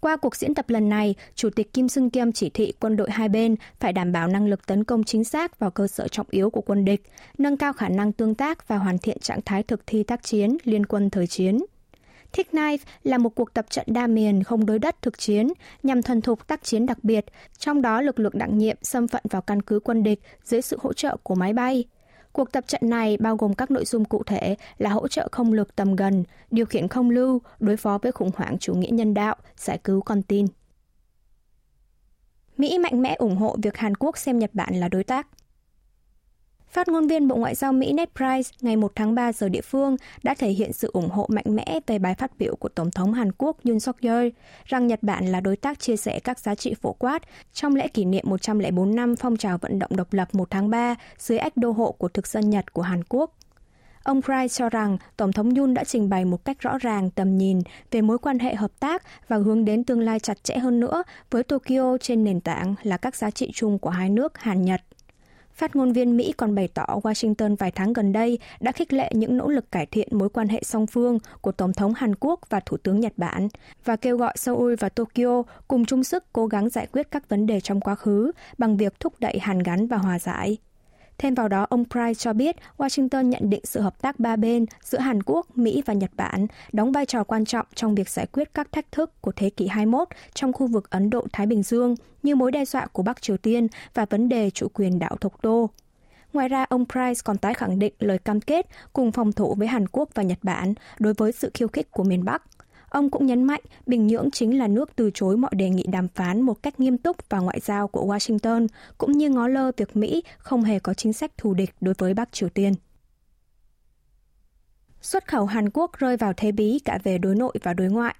Qua 0.00 0.16
cuộc 0.16 0.36
diễn 0.36 0.54
tập 0.54 0.70
lần 0.70 0.88
này, 0.88 1.14
Chủ 1.34 1.50
tịch 1.50 1.72
Kim 1.72 1.88
Sưng 1.88 2.10
Kiêm 2.10 2.32
chỉ 2.32 2.50
thị 2.50 2.72
quân 2.80 2.96
đội 2.96 3.10
hai 3.10 3.28
bên 3.28 3.56
phải 3.80 3.92
đảm 3.92 4.12
bảo 4.12 4.28
năng 4.28 4.46
lực 4.46 4.66
tấn 4.66 4.84
công 4.84 5.04
chính 5.04 5.24
xác 5.24 5.58
vào 5.58 5.70
cơ 5.70 5.86
sở 5.86 6.08
trọng 6.08 6.26
yếu 6.30 6.50
của 6.50 6.60
quân 6.60 6.84
địch, 6.84 7.02
nâng 7.38 7.56
cao 7.56 7.72
khả 7.72 7.88
năng 7.88 8.12
tương 8.12 8.34
tác 8.34 8.68
và 8.68 8.76
hoàn 8.76 8.98
thiện 8.98 9.18
trạng 9.18 9.40
thái 9.44 9.62
thực 9.62 9.86
thi 9.86 10.02
tác 10.02 10.22
chiến 10.22 10.56
liên 10.64 10.86
quân 10.86 11.10
thời 11.10 11.26
chiến. 11.26 11.58
Thick 12.32 12.52
Knife 12.52 12.78
là 13.02 13.18
một 13.18 13.34
cuộc 13.34 13.54
tập 13.54 13.66
trận 13.70 13.86
đa 13.88 14.06
miền 14.06 14.42
không 14.42 14.66
đối 14.66 14.78
đất 14.78 15.02
thực 15.02 15.18
chiến 15.18 15.52
nhằm 15.82 16.02
thuần 16.02 16.20
thục 16.20 16.46
tác 16.46 16.64
chiến 16.64 16.86
đặc 16.86 16.98
biệt, 17.04 17.24
trong 17.58 17.82
đó 17.82 18.00
lực 18.00 18.20
lượng 18.20 18.38
đặc 18.38 18.50
nhiệm 18.50 18.76
xâm 18.82 19.08
phận 19.08 19.22
vào 19.30 19.42
căn 19.42 19.62
cứ 19.62 19.80
quân 19.80 20.02
địch 20.02 20.20
dưới 20.44 20.62
sự 20.62 20.78
hỗ 20.80 20.92
trợ 20.92 21.16
của 21.22 21.34
máy 21.34 21.52
bay, 21.52 21.84
Cuộc 22.38 22.52
tập 22.52 22.64
trận 22.66 22.80
này 22.84 23.16
bao 23.16 23.36
gồm 23.36 23.54
các 23.54 23.70
nội 23.70 23.84
dung 23.84 24.04
cụ 24.04 24.22
thể 24.26 24.56
là 24.78 24.90
hỗ 24.90 25.08
trợ 25.08 25.28
không 25.32 25.52
lực 25.52 25.76
tầm 25.76 25.96
gần, 25.96 26.24
điều 26.50 26.66
khiển 26.66 26.88
không 26.88 27.10
lưu, 27.10 27.40
đối 27.60 27.76
phó 27.76 27.98
với 28.02 28.12
khủng 28.12 28.30
hoảng 28.36 28.58
chủ 28.58 28.74
nghĩa 28.74 28.90
nhân 28.90 29.14
đạo, 29.14 29.36
giải 29.56 29.78
cứu 29.84 30.00
con 30.00 30.22
tin. 30.22 30.46
Mỹ 32.56 32.78
mạnh 32.78 33.02
mẽ 33.02 33.14
ủng 33.14 33.36
hộ 33.36 33.56
việc 33.62 33.76
Hàn 33.76 33.94
Quốc 33.94 34.18
xem 34.18 34.38
Nhật 34.38 34.50
Bản 34.54 34.74
là 34.74 34.88
đối 34.88 35.04
tác. 35.04 35.26
Phát 36.70 36.88
ngôn 36.88 37.06
viên 37.06 37.28
Bộ 37.28 37.36
Ngoại 37.36 37.54
giao 37.54 37.72
Mỹ 37.72 37.92
Ned 37.92 38.08
Price 38.16 38.50
ngày 38.60 38.76
1 38.76 38.92
tháng 38.94 39.14
3 39.14 39.32
giờ 39.32 39.48
địa 39.48 39.60
phương 39.60 39.96
đã 40.22 40.34
thể 40.34 40.50
hiện 40.50 40.72
sự 40.72 40.90
ủng 40.92 41.10
hộ 41.10 41.26
mạnh 41.28 41.44
mẽ 41.48 41.80
về 41.86 41.98
bài 41.98 42.14
phát 42.14 42.38
biểu 42.38 42.56
của 42.56 42.68
Tổng 42.68 42.90
thống 42.90 43.12
Hàn 43.12 43.32
Quốc 43.32 43.56
Yoon 43.64 43.80
suk 43.80 44.00
yeol 44.00 44.28
rằng 44.64 44.86
Nhật 44.86 45.02
Bản 45.02 45.26
là 45.26 45.40
đối 45.40 45.56
tác 45.56 45.78
chia 45.78 45.96
sẻ 45.96 46.20
các 46.20 46.38
giá 46.38 46.54
trị 46.54 46.74
phổ 46.82 46.92
quát 46.92 47.22
trong 47.52 47.76
lễ 47.76 47.88
kỷ 47.88 48.04
niệm 48.04 48.24
104 48.28 48.94
năm 48.94 49.16
phong 49.16 49.36
trào 49.36 49.58
vận 49.58 49.78
động 49.78 49.96
độc 49.96 50.12
lập 50.12 50.28
1 50.32 50.50
tháng 50.50 50.70
3 50.70 50.94
dưới 51.18 51.38
ách 51.38 51.56
đô 51.56 51.70
hộ 51.70 51.92
của 51.92 52.08
thực 52.08 52.26
dân 52.26 52.50
Nhật 52.50 52.72
của 52.72 52.82
Hàn 52.82 53.04
Quốc. 53.04 53.34
Ông 54.02 54.22
Price 54.22 54.48
cho 54.48 54.68
rằng 54.68 54.98
Tổng 55.16 55.32
thống 55.32 55.54
Yoon 55.54 55.74
đã 55.74 55.84
trình 55.84 56.08
bày 56.08 56.24
một 56.24 56.44
cách 56.44 56.60
rõ 56.60 56.78
ràng, 56.78 57.10
tầm 57.10 57.38
nhìn 57.38 57.60
về 57.90 58.02
mối 58.02 58.18
quan 58.18 58.38
hệ 58.38 58.54
hợp 58.54 58.80
tác 58.80 59.02
và 59.28 59.36
hướng 59.36 59.64
đến 59.64 59.84
tương 59.84 60.00
lai 60.00 60.20
chặt 60.20 60.44
chẽ 60.44 60.58
hơn 60.58 60.80
nữa 60.80 61.02
với 61.30 61.42
Tokyo 61.42 61.98
trên 62.00 62.24
nền 62.24 62.40
tảng 62.40 62.74
là 62.82 62.96
các 62.96 63.16
giá 63.16 63.30
trị 63.30 63.50
chung 63.54 63.78
của 63.78 63.90
hai 63.90 64.10
nước 64.10 64.38
Hàn-Nhật. 64.38 64.80
Phát 65.58 65.76
ngôn 65.76 65.92
viên 65.92 66.16
Mỹ 66.16 66.32
còn 66.36 66.54
bày 66.54 66.68
tỏ 66.74 66.86
Washington 67.02 67.56
vài 67.56 67.70
tháng 67.70 67.92
gần 67.92 68.12
đây 68.12 68.38
đã 68.60 68.72
khích 68.72 68.92
lệ 68.92 69.10
những 69.14 69.36
nỗ 69.36 69.48
lực 69.48 69.72
cải 69.72 69.86
thiện 69.86 70.08
mối 70.12 70.28
quan 70.28 70.48
hệ 70.48 70.62
song 70.64 70.86
phương 70.86 71.18
của 71.40 71.52
Tổng 71.52 71.72
thống 71.72 71.94
Hàn 71.94 72.14
Quốc 72.20 72.40
và 72.48 72.60
Thủ 72.60 72.76
tướng 72.76 73.00
Nhật 73.00 73.12
Bản 73.16 73.48
và 73.84 73.96
kêu 73.96 74.16
gọi 74.16 74.32
Seoul 74.36 74.74
và 74.80 74.88
Tokyo 74.88 75.42
cùng 75.68 75.84
chung 75.84 76.04
sức 76.04 76.24
cố 76.32 76.46
gắng 76.46 76.68
giải 76.68 76.86
quyết 76.92 77.10
các 77.10 77.28
vấn 77.28 77.46
đề 77.46 77.60
trong 77.60 77.80
quá 77.80 77.94
khứ 77.94 78.32
bằng 78.58 78.76
việc 78.76 79.00
thúc 79.00 79.12
đẩy 79.20 79.38
hàn 79.38 79.58
gắn 79.58 79.86
và 79.86 79.96
hòa 79.96 80.18
giải. 80.18 80.58
Thêm 81.18 81.34
vào 81.34 81.48
đó, 81.48 81.66
ông 81.70 81.84
Price 81.90 82.14
cho 82.14 82.32
biết 82.32 82.56
Washington 82.76 83.22
nhận 83.22 83.50
định 83.50 83.60
sự 83.64 83.80
hợp 83.80 84.02
tác 84.02 84.20
ba 84.20 84.36
bên 84.36 84.66
giữa 84.82 84.98
Hàn 84.98 85.22
Quốc, 85.22 85.58
Mỹ 85.58 85.82
và 85.86 85.94
Nhật 85.94 86.10
Bản 86.16 86.46
đóng 86.72 86.92
vai 86.92 87.06
trò 87.06 87.24
quan 87.24 87.44
trọng 87.44 87.66
trong 87.74 87.94
việc 87.94 88.08
giải 88.08 88.26
quyết 88.26 88.54
các 88.54 88.72
thách 88.72 88.92
thức 88.92 89.20
của 89.20 89.32
thế 89.32 89.50
kỷ 89.50 89.66
21 89.66 90.08
trong 90.34 90.52
khu 90.52 90.66
vực 90.66 90.90
Ấn 90.90 91.10
Độ-Thái 91.10 91.46
Bình 91.46 91.62
Dương 91.62 91.94
như 92.22 92.34
mối 92.34 92.52
đe 92.52 92.64
dọa 92.64 92.86
của 92.86 93.02
Bắc 93.02 93.22
Triều 93.22 93.36
Tiên 93.36 93.66
và 93.94 94.06
vấn 94.10 94.28
đề 94.28 94.50
chủ 94.50 94.68
quyền 94.74 94.98
đảo 94.98 95.16
Thộc 95.20 95.42
Đô. 95.42 95.70
Ngoài 96.32 96.48
ra, 96.48 96.66
ông 96.68 96.84
Price 96.92 97.20
còn 97.24 97.38
tái 97.38 97.54
khẳng 97.54 97.78
định 97.78 97.92
lời 97.98 98.18
cam 98.18 98.40
kết 98.40 98.66
cùng 98.92 99.12
phòng 99.12 99.32
thủ 99.32 99.54
với 99.54 99.68
Hàn 99.68 99.88
Quốc 99.88 100.08
và 100.14 100.22
Nhật 100.22 100.38
Bản 100.42 100.74
đối 100.98 101.14
với 101.14 101.32
sự 101.32 101.50
khiêu 101.54 101.68
khích 101.68 101.90
của 101.90 102.04
miền 102.04 102.24
Bắc– 102.24 102.42
Ông 102.88 103.10
cũng 103.10 103.26
nhấn 103.26 103.44
mạnh 103.44 103.60
Bình 103.86 104.06
Nhưỡng 104.06 104.30
chính 104.30 104.58
là 104.58 104.66
nước 104.66 104.96
từ 104.96 105.10
chối 105.14 105.36
mọi 105.36 105.50
đề 105.54 105.70
nghị 105.70 105.84
đàm 105.92 106.08
phán 106.08 106.40
một 106.40 106.62
cách 106.62 106.80
nghiêm 106.80 106.98
túc 106.98 107.16
và 107.28 107.38
ngoại 107.38 107.60
giao 107.60 107.88
của 107.88 108.06
Washington, 108.06 108.66
cũng 108.98 109.12
như 109.12 109.30
ngó 109.30 109.48
lơ 109.48 109.72
việc 109.76 109.96
Mỹ 109.96 110.22
không 110.38 110.64
hề 110.64 110.78
có 110.78 110.94
chính 110.94 111.12
sách 111.12 111.30
thù 111.38 111.54
địch 111.54 111.70
đối 111.80 111.94
với 111.98 112.14
Bắc 112.14 112.32
Triều 112.32 112.48
Tiên. 112.48 112.74
Xuất 115.00 115.28
khẩu 115.28 115.46
Hàn 115.46 115.70
Quốc 115.70 115.98
rơi 115.98 116.16
vào 116.16 116.32
thế 116.36 116.52
bí 116.52 116.78
cả 116.84 116.98
về 117.04 117.18
đối 117.18 117.34
nội 117.34 117.54
và 117.62 117.74
đối 117.74 117.88
ngoại. 117.88 118.14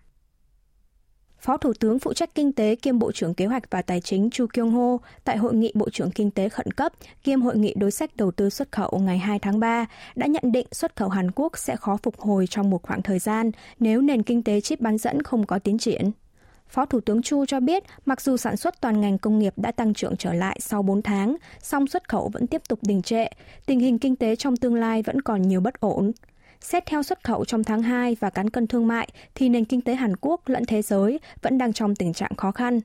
Phó 1.41 1.57
Thủ 1.57 1.73
tướng 1.81 1.99
phụ 1.99 2.13
trách 2.13 2.35
kinh 2.35 2.53
tế 2.53 2.75
kiêm 2.75 2.99
Bộ 2.99 3.13
trưởng 3.13 3.35
Kế 3.35 3.47
hoạch 3.47 3.71
và 3.71 3.83
Tài 3.83 4.01
chính 4.01 4.31
Chu 4.31 4.47
Kyung 4.53 4.71
Ho 4.71 4.99
tại 5.25 5.37
Hội 5.37 5.55
nghị 5.55 5.73
Bộ 5.75 5.91
trưởng 5.91 6.11
Kinh 6.11 6.31
tế 6.31 6.49
khẩn 6.49 6.71
cấp 6.71 6.93
kiêm 7.25 7.43
Hội 7.43 7.57
nghị 7.57 7.75
đối 7.77 7.91
sách 7.91 8.17
đầu 8.17 8.31
tư 8.31 8.51
xuất 8.51 8.73
khẩu 8.73 8.99
ngày 8.99 9.19
2 9.19 9.39
tháng 9.39 9.61
3 9.61 9.87
đã 10.15 10.27
nhận 10.27 10.53
định 10.53 10.67
xuất 10.73 10.97
khẩu 10.97 11.09
Hàn 11.09 11.31
Quốc 11.31 11.59
sẽ 11.59 11.77
khó 11.77 11.97
phục 12.03 12.21
hồi 12.21 12.47
trong 12.47 12.71
một 12.71 12.83
khoảng 12.83 13.03
thời 13.03 13.19
gian 13.19 13.51
nếu 13.81 14.01
nền 14.01 14.23
kinh 14.23 14.43
tế 14.43 14.61
chip 14.61 14.81
bán 14.81 14.99
dẫn 14.99 15.23
không 15.23 15.47
có 15.47 15.59
tiến 15.59 15.79
triển. 15.79 16.11
Phó 16.69 16.87
Thủ 16.87 17.01
tướng 17.01 17.23
Chu 17.23 17.45
cho 17.47 17.61
biết, 17.61 17.85
mặc 18.05 18.21
dù 18.21 18.37
sản 18.37 18.57
xuất 18.57 18.81
toàn 18.81 19.01
ngành 19.01 19.19
công 19.19 19.39
nghiệp 19.39 19.53
đã 19.57 19.73
tăng 19.73 19.95
trưởng 19.95 20.17
trở 20.17 20.33
lại 20.33 20.59
sau 20.61 20.83
4 20.83 21.03
tháng, 21.03 21.37
song 21.63 21.87
xuất 21.87 22.09
khẩu 22.09 22.31
vẫn 22.33 22.47
tiếp 22.47 22.63
tục 22.69 22.79
đình 22.83 23.03
trệ, 23.03 23.27
tình 23.67 23.81
hình 23.81 23.99
kinh 23.99 24.17
tế 24.17 24.37
trong 24.37 24.57
tương 24.57 24.75
lai 24.75 25.03
vẫn 25.03 25.23
còn 25.23 25.43
nhiều 25.43 25.61
bất 25.61 25.81
ổn. 25.81 26.13
Xét 26.61 26.87
theo 26.87 27.03
xuất 27.03 27.25
khẩu 27.25 27.45
trong 27.45 27.65
tháng 27.65 27.83
2 27.83 28.17
và 28.21 28.31
cán 28.31 28.51
cân 28.51 28.67
thương 28.67 28.87
mại 28.87 29.09
thì 29.35 29.49
nền 29.49 29.65
kinh 29.65 29.81
tế 29.81 29.95
Hàn 29.95 30.17
Quốc 30.17 30.49
lẫn 30.49 30.65
thế 30.65 30.83
giới 30.83 31.21
vẫn 31.43 31.59
đang 31.59 31.73
trong 31.73 31.95
tình 31.95 32.13
trạng 32.13 32.37
khó 32.37 32.53
khăn. 32.53 32.81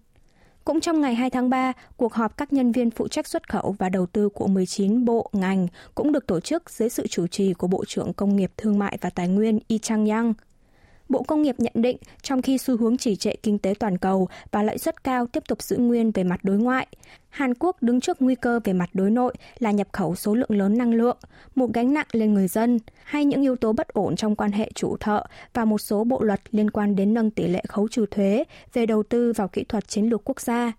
Cũng 0.65 0.81
trong 0.81 1.01
ngày 1.01 1.15
2 1.15 1.29
tháng 1.29 1.49
3, 1.49 1.73
cuộc 1.97 2.13
họp 2.13 2.37
các 2.37 2.53
nhân 2.53 2.71
viên 2.71 2.91
phụ 2.91 3.07
trách 3.07 3.27
xuất 3.27 3.49
khẩu 3.49 3.75
và 3.79 3.89
đầu 3.89 4.05
tư 4.05 4.29
của 4.29 4.47
19 4.47 5.05
bộ, 5.05 5.29
ngành 5.33 5.67
cũng 5.95 6.11
được 6.11 6.27
tổ 6.27 6.39
chức 6.39 6.69
dưới 6.69 6.89
sự 6.89 7.07
chủ 7.07 7.27
trì 7.27 7.53
của 7.53 7.67
Bộ 7.67 7.83
trưởng 7.87 8.13
Công 8.13 8.35
nghiệp 8.35 8.51
Thương 8.57 8.79
mại 8.79 8.97
và 9.01 9.09
Tài 9.09 9.27
nguyên 9.27 9.59
Yi 9.67 9.77
Chang-yang. 9.77 10.33
Bộ 11.09 11.23
Công 11.23 11.41
nghiệp 11.41 11.55
nhận 11.57 11.73
định 11.75 11.97
trong 12.21 12.41
khi 12.41 12.57
xu 12.57 12.77
hướng 12.77 12.97
chỉ 12.97 13.15
trệ 13.15 13.35
kinh 13.35 13.59
tế 13.59 13.73
toàn 13.79 13.97
cầu 13.97 14.27
và 14.51 14.63
lãi 14.63 14.77
suất 14.77 15.03
cao 15.03 15.27
tiếp 15.27 15.43
tục 15.47 15.61
giữ 15.63 15.77
nguyên 15.77 16.11
về 16.11 16.23
mặt 16.23 16.39
đối 16.43 16.57
ngoại, 16.57 16.87
Hàn 17.29 17.53
Quốc 17.53 17.83
đứng 17.83 17.99
trước 17.99 18.21
nguy 18.21 18.35
cơ 18.35 18.59
về 18.63 18.73
mặt 18.73 18.89
đối 18.93 19.11
nội 19.11 19.33
là 19.59 19.71
nhập 19.71 19.87
khẩu 19.91 20.15
số 20.15 20.35
lượng 20.35 20.51
lớn 20.51 20.77
năng 20.77 20.93
lượng, 20.93 21.17
một 21.55 21.73
gánh 21.73 21.93
nặng 21.93 22.07
lên 22.11 22.33
người 22.33 22.47
dân, 22.47 22.79
hay 23.03 23.25
những 23.25 23.41
yếu 23.41 23.55
tố 23.55 23.73
bất 23.73 23.87
ổn 23.87 24.15
trong 24.15 24.35
quan 24.35 24.51
hệ 24.51 24.71
chủ 24.75 24.97
thợ 24.97 25.23
và 25.53 25.65
một 25.65 25.77
số 25.77 26.03
bộ 26.03 26.21
luật 26.21 26.41
liên 26.51 26.71
quan 26.71 26.95
đến 26.95 27.13
nâng 27.13 27.31
tỷ 27.31 27.47
lệ 27.47 27.63
khấu 27.67 27.87
trừ 27.87 28.05
thuế 28.11 28.43
về 28.73 28.85
đầu 28.85 29.03
tư 29.03 29.33
vào 29.35 29.47
kỹ 29.47 29.63
thuật 29.63 29.87
chiến 29.87 30.05
lược 30.05 30.21
quốc 30.25 30.41
gia. 30.41 30.71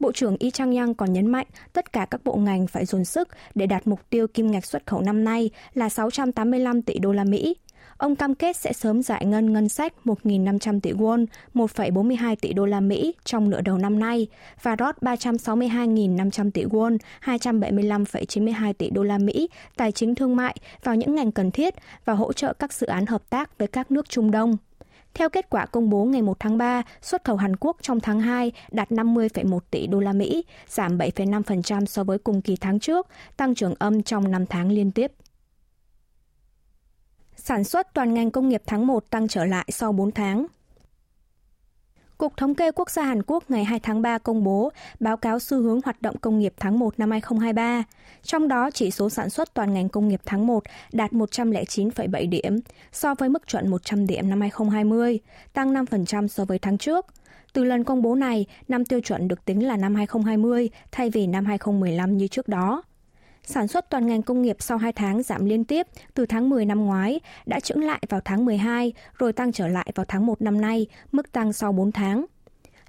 Bộ 0.00 0.12
trưởng 0.12 0.36
Y 0.38 0.50
Chang 0.50 0.76
Yang 0.76 0.94
còn 0.94 1.12
nhấn 1.12 1.26
mạnh 1.26 1.46
tất 1.72 1.92
cả 1.92 2.06
các 2.10 2.24
bộ 2.24 2.36
ngành 2.36 2.66
phải 2.66 2.84
dồn 2.84 3.04
sức 3.04 3.28
để 3.54 3.66
đạt 3.66 3.86
mục 3.86 4.00
tiêu 4.10 4.26
kim 4.26 4.50
ngạch 4.50 4.66
xuất 4.66 4.86
khẩu 4.86 5.00
năm 5.00 5.24
nay 5.24 5.50
là 5.74 5.88
685 5.88 6.82
tỷ 6.82 6.98
đô 6.98 7.12
la 7.12 7.24
Mỹ, 7.24 7.56
Ông 7.98 8.16
cam 8.16 8.34
kết 8.34 8.56
sẽ 8.56 8.72
sớm 8.72 9.02
giải 9.02 9.26
ngân 9.26 9.52
ngân 9.52 9.68
sách 9.68 9.92
1.500 10.04 10.80
tỷ 10.80 10.92
won, 10.92 11.26
1,42 11.54 12.36
tỷ 12.40 12.52
đô 12.52 12.66
la 12.66 12.80
Mỹ 12.80 13.14
trong 13.24 13.50
nửa 13.50 13.60
đầu 13.60 13.78
năm 13.78 13.98
nay 13.98 14.26
và 14.62 14.76
rót 14.76 14.96
362.500 15.02 16.50
tỷ 16.50 16.64
won, 16.64 16.98
275,92 17.24 18.72
tỷ 18.72 18.90
đô 18.90 19.02
la 19.02 19.18
Mỹ 19.18 19.48
tài 19.76 19.92
chính 19.92 20.14
thương 20.14 20.36
mại 20.36 20.56
vào 20.84 20.94
những 20.94 21.14
ngành 21.14 21.32
cần 21.32 21.50
thiết 21.50 21.74
và 22.04 22.14
hỗ 22.14 22.32
trợ 22.32 22.52
các 22.52 22.72
dự 22.72 22.86
án 22.86 23.06
hợp 23.06 23.30
tác 23.30 23.58
với 23.58 23.68
các 23.68 23.90
nước 23.90 24.08
Trung 24.08 24.30
Đông. 24.30 24.56
Theo 25.14 25.28
kết 25.28 25.50
quả 25.50 25.66
công 25.66 25.90
bố 25.90 26.04
ngày 26.04 26.22
1 26.22 26.40
tháng 26.40 26.58
3, 26.58 26.82
xuất 27.02 27.24
khẩu 27.24 27.36
Hàn 27.36 27.56
Quốc 27.56 27.76
trong 27.82 28.00
tháng 28.00 28.20
2 28.20 28.52
đạt 28.70 28.90
50,1 28.90 29.58
tỷ 29.70 29.86
đô 29.86 30.00
la 30.00 30.12
Mỹ, 30.12 30.44
giảm 30.68 30.98
7,5% 30.98 31.84
so 31.84 32.04
với 32.04 32.18
cùng 32.18 32.42
kỳ 32.42 32.56
tháng 32.56 32.80
trước, 32.80 33.06
tăng 33.36 33.54
trưởng 33.54 33.74
âm 33.78 34.02
trong 34.02 34.30
5 34.30 34.46
tháng 34.46 34.70
liên 34.70 34.90
tiếp. 34.90 35.12
Sản 37.42 37.64
xuất 37.64 37.94
toàn 37.94 38.14
ngành 38.14 38.30
công 38.30 38.48
nghiệp 38.48 38.62
tháng 38.66 38.86
1 38.86 39.10
tăng 39.10 39.28
trở 39.28 39.44
lại 39.44 39.64
sau 39.68 39.92
4 39.92 40.10
tháng. 40.10 40.46
Cục 42.18 42.36
Thống 42.36 42.54
kê 42.54 42.70
Quốc 42.72 42.90
gia 42.90 43.02
Hàn 43.02 43.22
Quốc 43.26 43.50
ngày 43.50 43.64
2 43.64 43.80
tháng 43.80 44.02
3 44.02 44.18
công 44.18 44.44
bố 44.44 44.72
báo 45.00 45.16
cáo 45.16 45.38
xu 45.38 45.62
hướng 45.62 45.80
hoạt 45.84 46.02
động 46.02 46.16
công 46.18 46.38
nghiệp 46.38 46.54
tháng 46.56 46.78
1 46.78 46.98
năm 46.98 47.10
2023. 47.10 47.84
Trong 48.22 48.48
đó, 48.48 48.70
chỉ 48.70 48.90
số 48.90 49.10
sản 49.10 49.30
xuất 49.30 49.54
toàn 49.54 49.74
ngành 49.74 49.88
công 49.88 50.08
nghiệp 50.08 50.20
tháng 50.24 50.46
1 50.46 50.62
đạt 50.92 51.12
109,7 51.12 52.28
điểm, 52.28 52.58
so 52.92 53.14
với 53.14 53.28
mức 53.28 53.46
chuẩn 53.46 53.68
100 53.68 54.06
điểm 54.06 54.30
năm 54.30 54.40
2020, 54.40 55.20
tăng 55.52 55.74
5% 55.74 56.28
so 56.28 56.44
với 56.44 56.58
tháng 56.58 56.78
trước. 56.78 57.06
Từ 57.52 57.64
lần 57.64 57.84
công 57.84 58.02
bố 58.02 58.14
này, 58.14 58.46
năm 58.68 58.84
tiêu 58.84 59.00
chuẩn 59.00 59.28
được 59.28 59.44
tính 59.44 59.66
là 59.66 59.76
năm 59.76 59.94
2020 59.94 60.70
thay 60.92 61.10
vì 61.10 61.26
năm 61.26 61.44
2015 61.44 62.16
như 62.16 62.28
trước 62.28 62.48
đó. 62.48 62.82
Sản 63.50 63.68
xuất 63.68 63.90
toàn 63.90 64.06
ngành 64.06 64.22
công 64.22 64.42
nghiệp 64.42 64.56
sau 64.60 64.78
2 64.78 64.92
tháng 64.92 65.22
giảm 65.22 65.44
liên 65.44 65.64
tiếp 65.64 65.86
từ 66.14 66.26
tháng 66.26 66.48
10 66.48 66.64
năm 66.64 66.86
ngoái 66.86 67.20
đã 67.46 67.60
chững 67.60 67.84
lại 67.84 68.02
vào 68.08 68.20
tháng 68.24 68.44
12 68.44 68.92
rồi 69.18 69.32
tăng 69.32 69.52
trở 69.52 69.68
lại 69.68 69.92
vào 69.94 70.06
tháng 70.08 70.26
1 70.26 70.42
năm 70.42 70.60
nay, 70.60 70.86
mức 71.12 71.32
tăng 71.32 71.52
sau 71.52 71.72
4 71.72 71.92
tháng. 71.92 72.24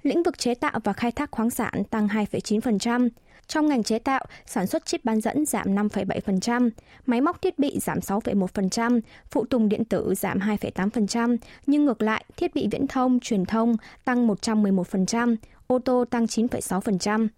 Lĩnh 0.02 0.22
vực 0.22 0.38
chế 0.38 0.54
tạo 0.54 0.80
và 0.84 0.92
khai 0.92 1.12
thác 1.12 1.30
khoáng 1.30 1.50
sản 1.50 1.84
tăng 1.90 2.08
2,9%. 2.08 3.08
Trong 3.46 3.68
ngành 3.68 3.82
chế 3.82 3.98
tạo, 3.98 4.24
sản 4.46 4.66
xuất 4.66 4.86
chip 4.86 5.04
bán 5.04 5.20
dẫn 5.20 5.46
giảm 5.46 5.74
5,7%, 5.74 6.70
máy 7.06 7.20
móc 7.20 7.42
thiết 7.42 7.58
bị 7.58 7.78
giảm 7.80 7.98
6,1%, 7.98 9.00
phụ 9.30 9.44
tùng 9.44 9.68
điện 9.68 9.84
tử 9.84 10.14
giảm 10.14 10.38
2,8%, 10.38 11.36
nhưng 11.66 11.84
ngược 11.84 12.02
lại, 12.02 12.24
thiết 12.36 12.54
bị 12.54 12.68
viễn 12.70 12.86
thông, 12.86 13.20
truyền 13.20 13.44
thông 13.44 13.76
tăng 14.04 14.28
111%, 14.28 15.36
ô 15.66 15.78
tô 15.78 16.04
tăng 16.10 16.24
9,6%. 16.24 17.28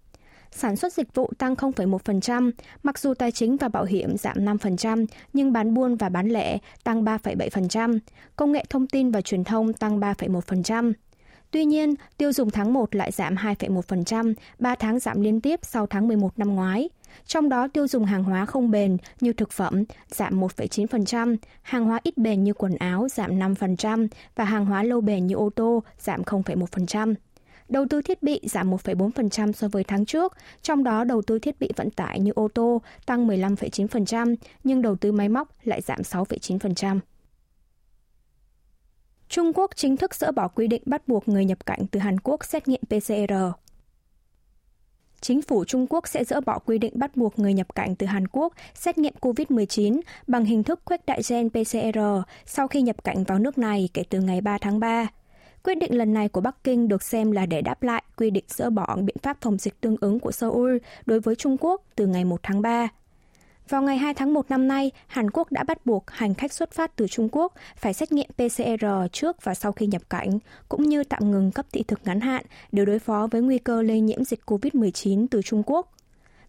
Sản 0.55 0.75
xuất 0.75 0.93
dịch 0.93 1.15
vụ 1.15 1.31
tăng 1.37 1.53
0,1%, 1.53 2.51
mặc 2.83 2.99
dù 2.99 3.13
tài 3.13 3.31
chính 3.31 3.57
và 3.57 3.67
bảo 3.67 3.83
hiểm 3.83 4.17
giảm 4.17 4.37
5%, 4.37 5.05
nhưng 5.33 5.53
bán 5.53 5.73
buôn 5.73 5.95
và 5.95 6.09
bán 6.09 6.27
lẻ 6.27 6.57
tăng 6.83 7.03
3,7%, 7.03 7.99
công 8.35 8.51
nghệ 8.51 8.65
thông 8.69 8.87
tin 8.87 9.11
và 9.11 9.21
truyền 9.21 9.43
thông 9.43 9.73
tăng 9.73 9.99
3,1%. 9.99 10.93
Tuy 11.51 11.65
nhiên, 11.65 11.95
tiêu 12.17 12.33
dùng 12.33 12.49
tháng 12.49 12.73
1 12.73 12.95
lại 12.95 13.11
giảm 13.11 13.35
2,1%, 13.35 14.33
3 14.59 14.75
tháng 14.75 14.99
giảm 14.99 15.21
liên 15.21 15.41
tiếp 15.41 15.59
sau 15.63 15.87
tháng 15.87 16.07
11 16.07 16.39
năm 16.39 16.55
ngoái. 16.55 16.89
Trong 17.25 17.49
đó 17.49 17.67
tiêu 17.67 17.87
dùng 17.87 18.05
hàng 18.05 18.23
hóa 18.23 18.45
không 18.45 18.71
bền 18.71 18.97
như 19.21 19.33
thực 19.33 19.51
phẩm 19.51 19.83
giảm 20.09 20.41
1,9%, 20.41 21.37
hàng 21.61 21.85
hóa 21.85 21.99
ít 22.03 22.17
bền 22.17 22.43
như 22.43 22.53
quần 22.53 22.75
áo 22.75 23.07
giảm 23.09 23.39
5% 23.39 24.07
và 24.35 24.43
hàng 24.43 24.65
hóa 24.65 24.83
lâu 24.83 25.01
bền 25.01 25.27
như 25.27 25.35
ô 25.35 25.49
tô 25.55 25.83
giảm 25.99 26.21
0,1%. 26.21 27.15
Đầu 27.69 27.85
tư 27.89 28.01
thiết 28.01 28.23
bị 28.23 28.39
giảm 28.43 28.71
1,4% 28.71 29.51
so 29.51 29.67
với 29.67 29.83
tháng 29.83 30.05
trước, 30.05 30.33
trong 30.61 30.83
đó 30.83 31.03
đầu 31.03 31.21
tư 31.21 31.39
thiết 31.39 31.59
bị 31.59 31.69
vận 31.75 31.89
tải 31.89 32.19
như 32.19 32.31
ô 32.35 32.47
tô 32.53 32.81
tăng 33.05 33.27
15,9%, 33.27 34.35
nhưng 34.63 34.81
đầu 34.81 34.95
tư 34.95 35.11
máy 35.11 35.29
móc 35.29 35.49
lại 35.63 35.81
giảm 35.81 36.01
6,9%. 36.01 36.99
Trung 39.29 39.51
Quốc 39.53 39.71
chính 39.75 39.97
thức 39.97 40.15
dỡ 40.15 40.31
bỏ 40.31 40.47
quy 40.47 40.67
định 40.67 40.81
bắt 40.85 41.07
buộc 41.07 41.27
người 41.27 41.45
nhập 41.45 41.65
cảnh 41.65 41.79
từ 41.91 41.99
Hàn 41.99 42.19
Quốc 42.19 42.45
xét 42.45 42.67
nghiệm 42.67 42.81
PCR. 42.87 43.33
Chính 45.21 45.41
phủ 45.41 45.65
Trung 45.65 45.87
Quốc 45.89 46.07
sẽ 46.07 46.23
dỡ 46.23 46.41
bỏ 46.41 46.59
quy 46.59 46.77
định 46.77 46.93
bắt 46.95 47.15
buộc 47.17 47.39
người 47.39 47.53
nhập 47.53 47.75
cảnh 47.75 47.95
từ 47.95 48.07
Hàn 48.07 48.27
Quốc 48.27 48.53
xét 48.73 48.97
nghiệm 48.97 49.13
COVID-19 49.21 50.01
bằng 50.27 50.45
hình 50.45 50.63
thức 50.63 50.79
khuếch 50.85 51.05
đại 51.05 51.21
gen 51.29 51.49
PCR 51.49 51.99
sau 52.45 52.67
khi 52.67 52.81
nhập 52.81 53.03
cảnh 53.03 53.23
vào 53.23 53.39
nước 53.39 53.57
này 53.57 53.89
kể 53.93 54.03
từ 54.09 54.21
ngày 54.21 54.41
3 54.41 54.57
tháng 54.57 54.79
3. 54.79 55.07
Quyết 55.63 55.75
định 55.75 55.97
lần 55.97 56.13
này 56.13 56.29
của 56.29 56.41
Bắc 56.41 56.63
Kinh 56.63 56.87
được 56.87 57.03
xem 57.03 57.31
là 57.31 57.45
để 57.45 57.61
đáp 57.61 57.83
lại 57.83 58.03
quy 58.17 58.29
định 58.29 58.43
dỡ 58.47 58.69
bỏ 58.69 58.95
biện 58.95 59.15
pháp 59.21 59.37
phòng 59.41 59.57
dịch 59.57 59.81
tương 59.81 59.95
ứng 60.01 60.19
của 60.19 60.31
Seoul 60.31 60.77
đối 61.05 61.19
với 61.19 61.35
Trung 61.35 61.57
Quốc 61.59 61.81
từ 61.95 62.07
ngày 62.07 62.25
1 62.25 62.39
tháng 62.43 62.61
3. 62.61 62.87
Vào 63.69 63.81
ngày 63.81 63.97
2 63.97 64.13
tháng 64.13 64.33
1 64.33 64.49
năm 64.49 64.67
nay, 64.67 64.91
Hàn 65.07 65.31
Quốc 65.31 65.51
đã 65.51 65.63
bắt 65.63 65.85
buộc 65.85 66.03
hành 66.11 66.33
khách 66.33 66.53
xuất 66.53 66.71
phát 66.71 66.95
từ 66.95 67.07
Trung 67.07 67.29
Quốc 67.31 67.53
phải 67.75 67.93
xét 67.93 68.11
nghiệm 68.11 68.27
PCR 68.35 68.85
trước 69.11 69.43
và 69.43 69.53
sau 69.53 69.71
khi 69.71 69.87
nhập 69.87 70.01
cảnh, 70.09 70.39
cũng 70.69 70.83
như 70.83 71.03
tạm 71.03 71.31
ngừng 71.31 71.51
cấp 71.51 71.65
thị 71.71 71.83
thực 71.87 71.99
ngắn 72.05 72.21
hạn 72.21 72.45
để 72.71 72.85
đối 72.85 72.99
phó 72.99 73.27
với 73.31 73.41
nguy 73.41 73.57
cơ 73.57 73.81
lây 73.81 73.99
nhiễm 73.99 74.23
dịch 74.23 74.41
COVID-19 74.45 75.27
từ 75.31 75.41
Trung 75.41 75.63
Quốc. 75.65 75.91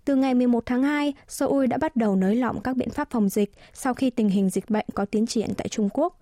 Từ 0.05 0.17
ngày 0.17 0.35
11 0.35 0.67
tháng 0.67 0.83
2, 0.83 1.13
Seoul 1.29 1.67
đã 1.67 1.79
bắt 1.79 1.97
đầu 1.97 2.17
nới 2.17 2.37
lỏng 2.37 2.61
các 2.61 2.77
biện 2.77 2.91
pháp 2.91 3.11
phòng 3.11 3.29
dịch 3.29 3.53
sau 3.73 3.95
khi 3.95 4.11
tình 4.11 4.29
hình 4.29 4.51
dịch 4.51 4.71
bệnh 4.71 4.87
có 4.95 5.05
tiến 5.05 5.27
triển 5.27 5.55
tại 5.57 5.69
Trung 5.69 5.89
Quốc. 5.93 6.19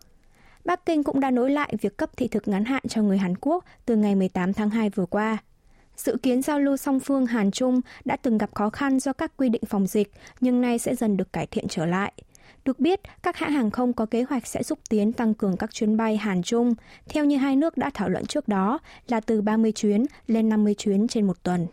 Bắc 0.65 0.87
Kinh 0.87 1.03
cũng 1.03 1.21
đã 1.21 1.31
nối 1.31 1.51
lại 1.51 1.75
việc 1.81 1.97
cấp 1.97 2.11
thị 2.17 2.29
thực 2.29 2.49
ngắn 2.49 2.65
hạn 2.65 2.83
cho 2.89 3.03
người 3.03 3.19
Hàn 3.19 3.35
Quốc 3.41 3.65
từ 3.87 3.97
ngày 3.97 4.15
18 4.15 4.53
tháng 4.53 4.71
2 4.71 4.91
vừa 4.91 5.07
qua. 5.07 5.39
Dự 5.97 6.17
kiến 6.23 6.43
giao 6.43 6.61
lưu 6.61 6.77
song 6.77 7.01
phương 7.01 7.27
Hàn 7.27 7.51
Trung 7.51 7.81
đã 8.05 8.17
từng 8.17 8.39
gặp 8.39 8.55
khó 8.55 8.71
khăn 8.71 9.01
do 9.01 9.13
các 9.13 9.33
quy 9.37 9.49
định 9.49 9.63
phòng 9.67 9.87
dịch, 9.87 10.13
nhưng 10.41 10.61
nay 10.61 10.79
sẽ 10.79 10.95
dần 10.95 11.17
được 11.17 11.33
cải 11.33 11.47
thiện 11.47 11.69
trở 11.69 11.87
lại. 11.87 12.13
Được 12.65 12.81
biết, 12.81 13.01
các 13.23 13.37
hãng 13.37 13.53
hàng 13.53 13.71
không 13.71 13.93
có 13.93 14.07
kế 14.07 14.23
hoạch 14.23 14.47
sẽ 14.47 14.63
xúc 14.63 14.79
tiến 14.89 15.13
tăng 15.13 15.35
cường 15.35 15.57
các 15.57 15.75
chuyến 15.75 15.97
bay 15.97 16.17
Hàn 16.17 16.43
Trung, 16.43 16.75
theo 17.09 17.25
như 17.25 17.37
hai 17.37 17.57
nước 17.57 17.77
đã 17.77 17.91
thảo 17.95 18.09
luận 18.09 18.27
trước 18.27 18.49
đó 18.49 18.79
là 19.09 19.21
từ 19.21 19.43
30 19.43 19.73
chuyến 19.73 20.05
lên 20.27 20.49
50 20.49 20.75
chuyến 20.75 21.09
trên 21.09 21.27
một 21.27 21.43
tuần. 21.43 21.67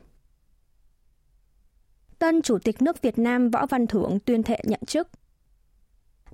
Tân 2.20 2.42
Chủ 2.42 2.58
tịch 2.60 2.82
nước 2.82 3.02
Việt 3.02 3.20
Nam 3.20 3.50
Võ 3.50 3.66
Văn 3.66 3.88
Thưởng 3.88 4.20
tuyên 4.26 4.44
thệ 4.44 4.60
nhận 4.64 4.82
chức. 4.88 5.08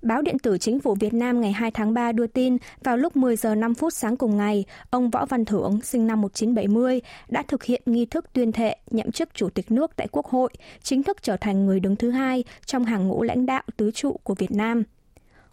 Báo 0.06 0.22
điện 0.22 0.40
tử 0.40 0.58
Chính 0.58 0.80
phủ 0.80 0.96
Việt 1.00 1.14
Nam 1.14 1.42
ngày 1.42 1.52
2 1.52 1.72
tháng 1.72 1.94
3 1.94 2.12
đưa 2.12 2.28
tin 2.28 2.58
vào 2.84 2.98
lúc 2.98 3.16
10 3.16 3.36
giờ 3.36 3.56
5 3.56 3.74
phút 3.76 3.94
sáng 3.94 4.18
cùng 4.18 4.38
ngày, 4.38 4.66
ông 4.90 5.10
Võ 5.10 5.26
Văn 5.26 5.46
Thưởng, 5.46 5.80
sinh 5.84 6.08
năm 6.08 6.22
1970, 6.22 7.02
đã 7.30 7.44
thực 7.48 7.64
hiện 7.64 7.82
nghi 7.86 8.06
thức 8.06 8.26
tuyên 8.34 8.52
thệ 8.52 8.78
nhậm 8.92 9.12
chức 9.12 9.30
Chủ 9.34 9.50
tịch 9.50 9.72
nước 9.72 9.96
tại 9.96 10.08
Quốc 10.12 10.26
hội, 10.26 10.50
chính 10.84 11.04
thức 11.04 11.18
trở 11.22 11.38
thành 11.38 11.66
người 11.66 11.80
đứng 11.80 11.96
thứ 11.96 12.12
hai 12.12 12.44
trong 12.66 12.86
hàng 12.86 13.08
ngũ 13.08 13.24
lãnh 13.24 13.46
đạo 13.46 13.64
tứ 13.78 13.92
trụ 13.92 14.20
của 14.24 14.36
Việt 14.36 14.52
Nam. 14.52 14.84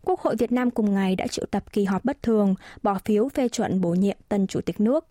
Quốc 0.04 0.20
hội 0.20 0.36
Việt 0.36 0.52
Nam 0.52 0.70
cùng 0.70 0.94
ngày 0.94 1.16
đã 1.16 1.26
triệu 1.26 1.46
tập 1.50 1.72
kỳ 1.72 1.84
họp 1.84 2.04
bất 2.04 2.22
thường, 2.22 2.54
bỏ 2.82 2.98
phiếu 3.04 3.28
phê 3.28 3.48
chuẩn 3.48 3.80
bổ 3.80 3.90
nhiệm 3.90 4.16
tân 4.28 4.46
Chủ 4.46 4.60
tịch 4.60 4.80
nước 4.80 5.06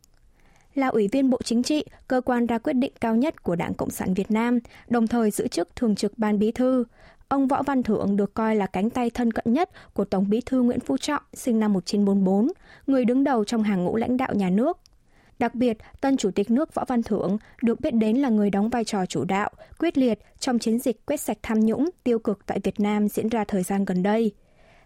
là 0.76 0.88
Ủy 0.88 1.08
viên 1.08 1.30
Bộ 1.30 1.40
Chính 1.44 1.64
trị, 1.64 1.86
cơ 2.08 2.22
quan 2.22 2.46
ra 2.46 2.58
quyết 2.58 2.74
định 2.74 2.94
cao 3.02 3.16
nhất 3.16 3.44
của 3.44 3.56
Đảng 3.56 3.74
Cộng 3.74 3.90
sản 3.90 4.14
Việt 4.14 4.32
Nam, 4.32 4.60
đồng 4.90 5.08
thời 5.08 5.32
giữ 5.32 5.48
chức 5.48 5.76
Thường 5.76 5.96
trực 5.96 6.18
Ban 6.18 6.40
Bí 6.40 6.52
thư. 6.52 6.84
Ông 7.32 7.48
Võ 7.48 7.64
Văn 7.64 7.84
Thưởng 7.84 8.18
được 8.18 8.34
coi 8.34 8.56
là 8.56 8.68
cánh 8.68 8.90
tay 8.90 9.10
thân 9.10 9.32
cận 9.32 9.54
nhất 9.54 9.70
của 9.94 10.06
Tổng 10.06 10.30
bí 10.30 10.42
thư 10.46 10.62
Nguyễn 10.62 10.80
Phú 10.80 10.98
Trọng, 10.98 11.24
sinh 11.34 11.60
năm 11.60 11.74
1944, 11.74 12.48
người 12.88 13.06
đứng 13.06 13.24
đầu 13.24 13.46
trong 13.46 13.64
hàng 13.64 13.84
ngũ 13.84 13.96
lãnh 13.96 14.18
đạo 14.18 14.34
nhà 14.34 14.50
nước. 14.50 14.78
Đặc 15.40 15.56
biệt, 15.56 15.78
tân 16.02 16.18
Chủ 16.18 16.32
tịch 16.32 16.52
nước 16.52 16.74
Võ 16.74 16.86
Văn 16.88 17.04
Thưởng 17.04 17.38
được 17.62 17.80
biết 17.80 17.92
đến 17.94 18.18
là 18.18 18.30
người 18.30 18.50
đóng 18.50 18.70
vai 18.70 18.84
trò 18.84 19.06
chủ 19.06 19.24
đạo, 19.24 19.50
quyết 19.80 19.98
liệt 19.98 20.20
trong 20.40 20.60
chiến 20.60 20.80
dịch 20.80 21.06
quét 21.06 21.22
sạch 21.22 21.38
tham 21.44 21.60
nhũng, 21.60 21.90
tiêu 22.04 22.20
cực 22.20 22.46
tại 22.46 22.60
Việt 22.64 22.80
Nam 22.80 23.08
diễn 23.08 23.30
ra 23.30 23.44
thời 23.44 23.64
gian 23.64 23.86
gần 23.86 24.04
đây. 24.04 24.32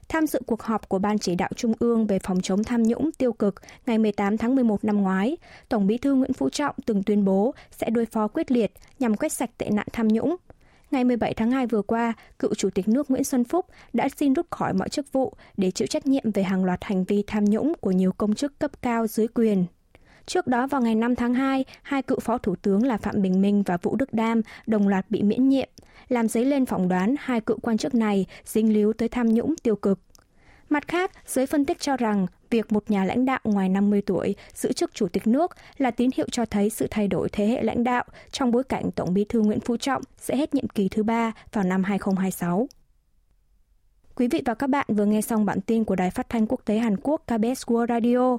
Tham 0.09 0.27
dự 0.27 0.39
cuộc 0.47 0.61
họp 0.61 0.89
của 0.89 0.99
Ban 0.99 1.19
chỉ 1.19 1.35
đạo 1.35 1.49
Trung 1.55 1.73
ương 1.79 2.07
về 2.07 2.19
phòng 2.19 2.41
chống 2.41 2.63
tham 2.63 2.83
nhũng 2.83 3.11
tiêu 3.11 3.33
cực 3.33 3.55
ngày 3.85 3.97
18 3.97 4.37
tháng 4.37 4.55
11 4.55 4.83
năm 4.83 5.01
ngoái, 5.01 5.37
Tổng 5.69 5.87
bí 5.87 5.97
thư 5.97 6.13
Nguyễn 6.13 6.33
Phú 6.33 6.49
Trọng 6.49 6.75
từng 6.85 7.03
tuyên 7.03 7.25
bố 7.25 7.53
sẽ 7.71 7.89
đối 7.89 8.05
phó 8.05 8.27
quyết 8.27 8.51
liệt 8.51 8.71
nhằm 8.99 9.15
quét 9.15 9.31
sạch 9.31 9.49
tệ 9.57 9.69
nạn 9.69 9.87
tham 9.93 10.07
nhũng, 10.07 10.35
Ngày 10.91 11.03
17 11.03 11.33
tháng 11.33 11.51
2 11.51 11.67
vừa 11.67 11.81
qua, 11.81 12.13
cựu 12.39 12.53
Chủ 12.53 12.69
tịch 12.69 12.87
nước 12.87 13.11
Nguyễn 13.11 13.23
Xuân 13.23 13.43
Phúc 13.43 13.65
đã 13.93 14.09
xin 14.09 14.33
rút 14.33 14.45
khỏi 14.51 14.73
mọi 14.73 14.89
chức 14.89 15.13
vụ 15.13 15.33
để 15.57 15.71
chịu 15.71 15.87
trách 15.87 16.07
nhiệm 16.07 16.31
về 16.31 16.43
hàng 16.43 16.65
loạt 16.65 16.83
hành 16.83 17.03
vi 17.03 17.23
tham 17.27 17.45
nhũng 17.45 17.73
của 17.81 17.91
nhiều 17.91 18.11
công 18.11 18.35
chức 18.35 18.59
cấp 18.59 18.81
cao 18.81 19.07
dưới 19.07 19.27
quyền. 19.27 19.65
Trước 20.25 20.47
đó 20.47 20.67
vào 20.67 20.81
ngày 20.81 20.95
5 20.95 21.15
tháng 21.15 21.33
2, 21.33 21.65
hai 21.83 22.01
cựu 22.01 22.19
phó 22.19 22.37
thủ 22.37 22.55
tướng 22.55 22.83
là 22.83 22.97
Phạm 22.97 23.21
Bình 23.21 23.41
Minh 23.41 23.63
và 23.63 23.77
Vũ 23.77 23.95
Đức 23.95 24.13
Đam 24.13 24.41
đồng 24.67 24.87
loạt 24.87 25.05
bị 25.11 25.23
miễn 25.23 25.49
nhiệm, 25.49 25.69
làm 26.07 26.27
dấy 26.27 26.45
lên 26.45 26.65
phỏng 26.65 26.87
đoán 26.87 27.15
hai 27.19 27.41
cựu 27.41 27.57
quan 27.61 27.77
chức 27.77 27.95
này 27.95 28.25
dính 28.45 28.73
líu 28.73 28.93
tới 28.93 29.09
tham 29.09 29.33
nhũng 29.33 29.55
tiêu 29.63 29.75
cực. 29.75 29.99
Mặt 30.69 30.87
khác, 30.87 31.11
giới 31.25 31.45
phân 31.45 31.65
tích 31.65 31.79
cho 31.79 31.97
rằng 31.97 32.27
việc 32.49 32.71
một 32.71 32.91
nhà 32.91 33.05
lãnh 33.05 33.25
đạo 33.25 33.39
ngoài 33.43 33.69
50 33.69 34.01
tuổi 34.01 34.35
giữ 34.53 34.73
chức 34.73 34.93
chủ 34.93 35.07
tịch 35.07 35.27
nước 35.27 35.51
là 35.77 35.91
tín 35.91 36.09
hiệu 36.15 36.27
cho 36.31 36.45
thấy 36.45 36.69
sự 36.69 36.87
thay 36.91 37.07
đổi 37.07 37.29
thế 37.29 37.47
hệ 37.47 37.63
lãnh 37.63 37.83
đạo 37.83 38.03
trong 38.31 38.51
bối 38.51 38.63
cảnh 38.63 38.91
Tổng 38.91 39.13
bí 39.13 39.25
thư 39.29 39.41
Nguyễn 39.41 39.59
Phú 39.59 39.77
Trọng 39.77 40.01
sẽ 40.17 40.35
hết 40.37 40.53
nhiệm 40.53 40.67
kỳ 40.67 40.89
thứ 40.89 41.03
ba 41.03 41.31
vào 41.51 41.63
năm 41.63 41.83
2026. 41.83 42.67
Quý 44.15 44.27
vị 44.27 44.41
và 44.45 44.53
các 44.53 44.67
bạn 44.67 44.85
vừa 44.89 45.05
nghe 45.05 45.21
xong 45.21 45.45
bản 45.45 45.61
tin 45.61 45.83
của 45.83 45.95
Đài 45.95 46.11
Phát 46.11 46.29
thanh 46.29 46.47
Quốc 46.47 46.61
tế 46.65 46.77
Hàn 46.77 46.97
Quốc 46.97 47.21
KBS 47.25 47.63
World 47.65 47.87
Radio. 47.87 48.37